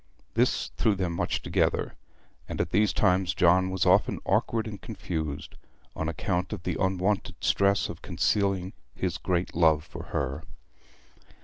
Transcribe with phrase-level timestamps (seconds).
[0.33, 1.93] This threw them much together;
[2.49, 5.53] and at these times John was often awkward and confused,
[5.95, 10.41] on account of the unwonted stress of concealing his great love for her.